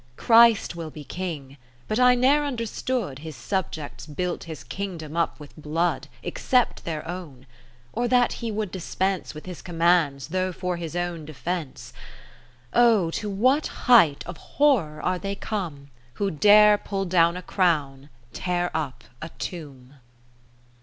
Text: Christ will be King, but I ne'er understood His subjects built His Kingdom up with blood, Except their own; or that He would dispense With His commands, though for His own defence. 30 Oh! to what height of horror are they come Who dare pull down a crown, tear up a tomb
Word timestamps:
Christ 0.17 0.75
will 0.75 0.89
be 0.89 1.03
King, 1.03 1.57
but 1.87 1.99
I 1.99 2.15
ne'er 2.15 2.43
understood 2.43 3.19
His 3.19 3.35
subjects 3.35 4.07
built 4.07 4.45
His 4.45 4.63
Kingdom 4.63 5.15
up 5.15 5.39
with 5.39 5.55
blood, 5.55 6.07
Except 6.23 6.85
their 6.85 7.07
own; 7.07 7.45
or 7.93 8.07
that 8.07 8.33
He 8.41 8.49
would 8.49 8.71
dispense 8.71 9.35
With 9.35 9.45
His 9.45 9.61
commands, 9.61 10.29
though 10.29 10.51
for 10.51 10.77
His 10.77 10.95
own 10.95 11.23
defence. 11.25 11.93
30 12.71 12.71
Oh! 12.81 13.11
to 13.11 13.29
what 13.29 13.67
height 13.85 14.25
of 14.25 14.37
horror 14.37 15.03
are 15.03 15.19
they 15.19 15.35
come 15.35 15.89
Who 16.13 16.31
dare 16.31 16.79
pull 16.79 17.05
down 17.05 17.37
a 17.37 17.43
crown, 17.43 18.09
tear 18.33 18.71
up 18.75 19.03
a 19.21 19.29
tomb 19.37 19.93